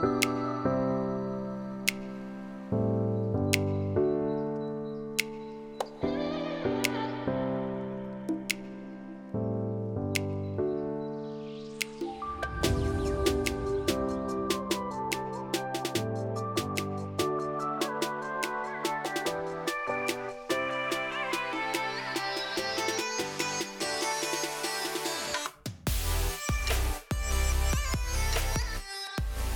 [0.00, 0.39] Bye.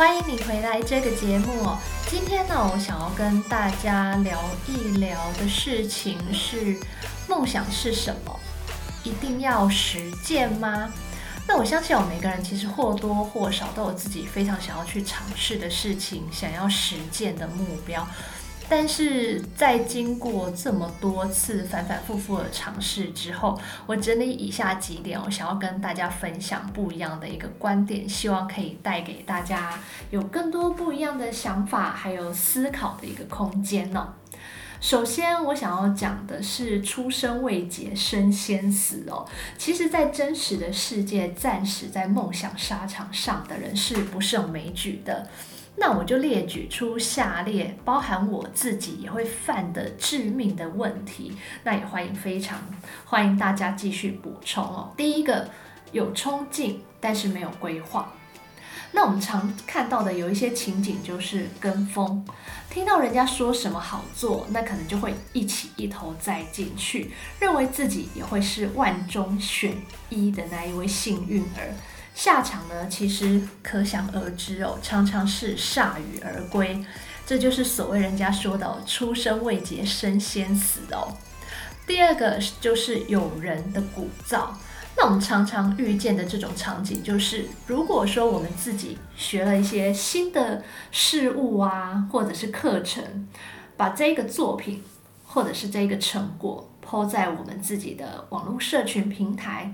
[0.00, 1.76] 欢迎你回来这个节目。
[2.08, 6.74] 今天呢，我想要跟大家聊一聊的事情是：
[7.28, 8.40] 梦想是什么？
[9.04, 10.90] 一定要实践吗？
[11.46, 18.08] 那我相信，我每个人其实或多或少都有自己非常想要去尝试的事情，想要实践的目标。
[18.70, 29.76] 但是在经过这么多次反反复复的尝试之后，我整理以下几点，我想要跟大家分享不一样的一个观点，希望可以带给大家
[30.10, 34.14] 有更多不一样的想法，还有思考的一个空间呢。
[34.80, 39.26] 首先，我想要讲的是“出生未捷身先死”哦。
[39.58, 45.28] 其实，在真实的世界，战死在梦想沙场上的人是不胜枚举的。
[45.76, 51.32] 那我就列举出下列包含我自己也会犯的致命的问题，
[51.64, 52.58] 那也欢迎非常
[53.04, 54.92] 欢迎大家继续补充哦。
[54.96, 55.48] 第一个
[55.92, 58.12] 有冲劲，但是没有规划。
[58.92, 62.26] 那我们常看到的有一些情景就是跟风，
[62.68, 69.72] 听到人家说什么好做，那可能就会一起一头栽进去，认为自己也会是万中选
[70.08, 71.72] 一的那一位幸运儿。
[72.14, 76.84] 下场呢，其实可想而知哦，常常是铩羽而归，
[77.24, 81.16] 这就是所谓人家说的“出生未捷身先死”哦。
[81.86, 84.48] 第二个就是有人的鼓噪，
[84.96, 93.28] 那我们常常遇见的这种场景就是，如果说我们自己学了一些新的事物啊，或者是课程，
[93.76, 94.84] 把这个作品
[95.24, 99.72] 或者是这个成果抛在我们自己的网络社群平台。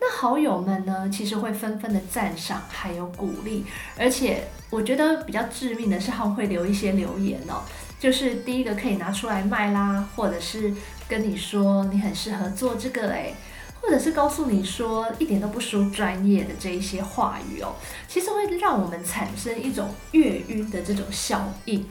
[0.00, 3.64] 那好友们呢，其实会纷纷的赞赏，还有鼓励，
[3.98, 7.62] 而且我觉得比较致命的是，他们会留一些留言哦，
[7.98, 10.72] 就是第一个可以拿出来卖啦，或者是
[11.08, 13.34] 跟你说你很适合做这个诶，
[13.80, 17.74] 或者是告诉你说一点都不输专业的这一些话语哦，
[18.08, 21.86] 其实会让我们产生一种月晕的这种效应。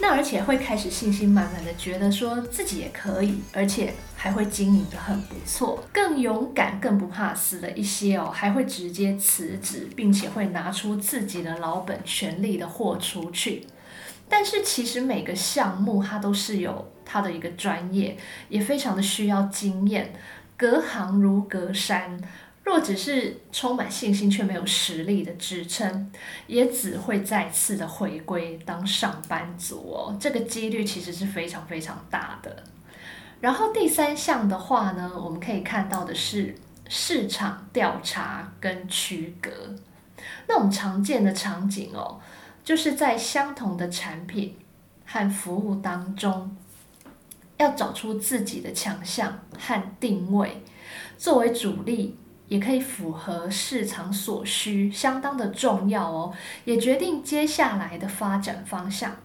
[0.00, 13.66] 那而且会开始信心满满的，觉得说自己也可以，而且还会经营的很不错，更勇敢、更不怕死的一些哦，还会直接辞职，并且会拿出自己的老本，全力的豁出去。
[14.28, 18.16] 但是其实每个项目它都是有它的一个专业，
[18.48, 20.12] 也非常的需要经验，
[20.56, 22.20] 隔行如隔山。
[22.68, 26.12] 若只是充满信心却没有实力的支撑，
[26.46, 30.14] 也只会再次的回归当上班族哦。
[30.20, 32.62] 这个几率其实是非常非常大的。
[33.40, 36.54] 然后第三项的话呢，我们可以看到的是
[36.90, 39.50] 市场调查跟区隔。
[40.46, 42.20] 那我们常见的场景哦，
[42.62, 44.54] 就是在相同的产品
[45.06, 46.54] 和服务当中，
[47.56, 50.62] 要找出自己的强项和定位，
[51.16, 52.14] 作为主力。
[52.48, 56.32] 也可以符合市场所需，相当的重要哦，
[56.64, 59.16] 也决定接下来的发展方向。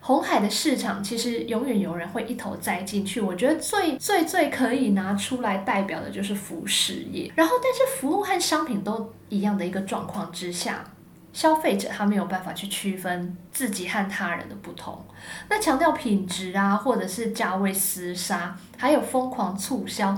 [0.00, 7.32] 红海的市场其实永远有人会一头栽进去，我觉得最最最可以拿出来代表的就是服饰业。
[7.34, 10.84] 然后，但是服务和商品都一样的一个状况之下，
[11.32, 15.02] 消费者他没有办法去区分自己和他人的不同。
[15.48, 20.14] 那强调品质啊，或者是价位厮杀，还有疯狂促销。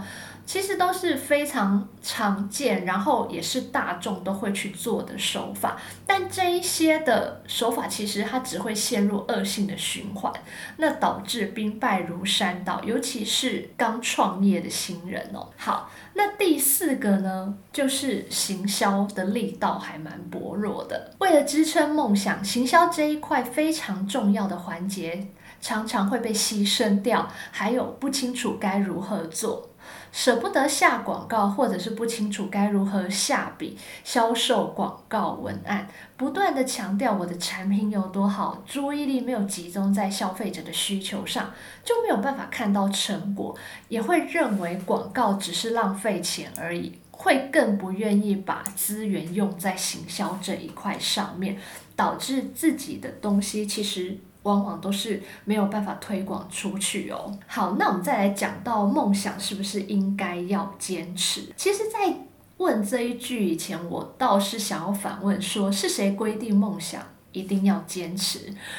[0.46, 5.76] 其实都是非常常见，然后也是大众都会去做的手法。
[6.06, 10.32] 但这一些的手法，其实它只会陷入恶性的循环，
[10.76, 15.48] 那导致兵败如山倒，尤其是刚创业的新人哦。
[15.56, 21.12] 好，那第四个呢，就是行销的力道还蛮薄弱的。
[21.18, 25.26] 为了支撑梦想，行销这一块非常重要的环节，
[25.66, 29.68] 常常会被牺牲掉，还有不清楚该如何做。
[30.12, 41.52] 舍不得下广告，或者是不清楚该如何下笔销售广告文案，不断的强调我的产品有多好，注意力没有集中在消费者的需求上，
[41.82, 43.58] 就没有办法看到成果，
[43.88, 51.58] 也会认为广告只是浪费钱而已，会更不愿意把资源用在行销这一块上面，
[51.96, 54.16] 导致自己的东西其实。
[54.46, 57.36] 往往都是没有办法推广出去哦。
[57.48, 61.42] 好，那我们再来讲到梦想是不是应该要坚持？
[61.56, 62.14] 其实，在
[62.58, 67.02] 问这一句以前，我倒是想要反问：说是谁规定梦想
[67.32, 68.38] 一定要坚持。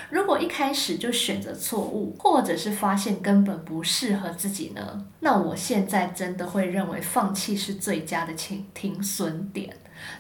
[0.09, 5.05] 如果一开始就选择错误，或者是发现根本不适合自己呢？
[5.19, 9.75] 那我现在真的会认为放弃是最佳的停停损点，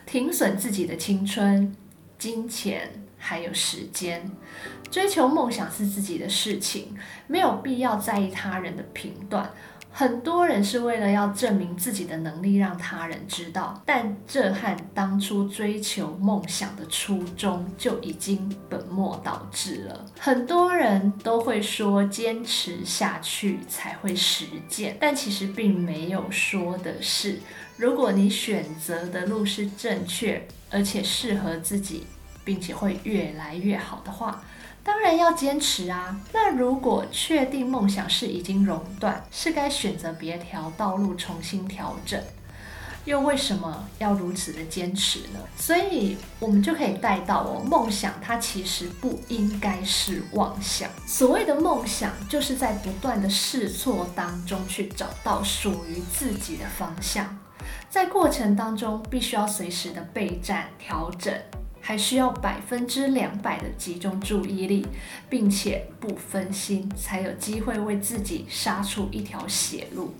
[0.05, 1.73] 停损自己的青春、
[2.19, 4.29] 金钱还有时间。
[4.89, 6.95] 追求梦想是自己的事情，
[7.27, 9.51] 没有必要在意他人的评断。
[9.91, 20.05] 很多人是为了要证明自己的能力，让他人知道，但这和当初追求梦想的初衷就已经本末倒置了。
[20.19, 27.39] 很多人都会说坚持下去才会实践，但其实并没有说的是，
[27.75, 32.05] 如果你选择的路是正确，而且适合自己，
[32.47, 34.41] 并且会越来越好的话。
[34.81, 36.17] 当然要坚持啊！
[36.31, 42.17] 那如果确定梦想是已经熔断，是该选择别条道路重新调整，
[43.03, 45.39] 又为什么要如此的坚持呢？
[45.57, 50.89] 所以我们就可以带到哦，梦想它其实不应该是妄想。
[51.05, 57.37] 所谓的梦想，就是在不断的试错当中去找到属于自己的方向，
[57.89, 61.33] 在过程当中必须要随时的备战调整。
[61.87, 64.85] 还需要百分之两百的集中注意力，
[65.29, 70.13] 并且不分心，才有机会为自己杀出一条血路。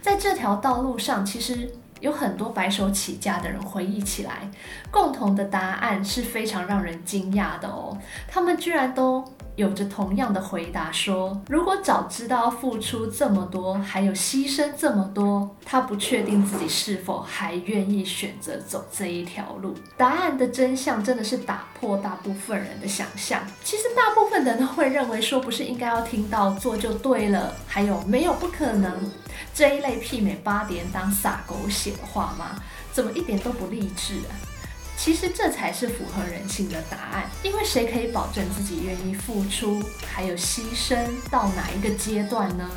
[0.00, 1.70] 在这条道路上，其实
[2.00, 4.50] 有很多白手起家的人回忆起来，
[4.90, 7.94] 共同的答案是非常让人惊讶的哦。
[8.26, 9.22] 他们居然都。
[9.56, 23.42] 有着同样的回答说：“如果早知道付出这么多，还有牺牲这么多，他不确定自己是否还愿意选择走这一条路。”答案的真相真的是打破大部分人的想象。
[23.62, 28.90] 其实大部分人都会认为说，不是应该要听到做就对了，还有没有不可能
[29.54, 32.56] 这一类媲美八点档撒狗血的话吗？
[32.90, 34.32] 怎么一点都不励志啊？
[35.04, 40.96] 其实这才是符合人性的答案，因为谁可以保证自己愿意付出，还有牺牲
[41.28, 42.70] 到哪一个阶段呢？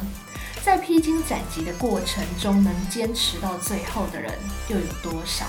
[0.64, 4.34] 在披荆斩棘的过程中，能坚持到最后的人
[4.70, 5.46] 又有多少？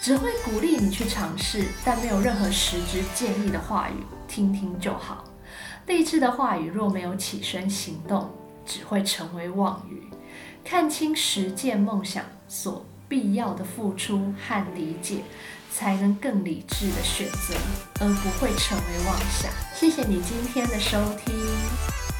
[0.00, 5.24] 只会鼓励你去尝试，但没有任何实质建议的话语，听听就好。
[5.86, 8.30] 励志的话语若没有起身行动，
[8.64, 10.04] 只会成为妄语。
[10.64, 15.22] 看清实践梦想所必要的付出和理解。
[15.68, 17.54] 才能更理智的选择，
[18.00, 19.52] 而不会成为妄想。
[19.74, 22.15] 谢谢你今天的收听。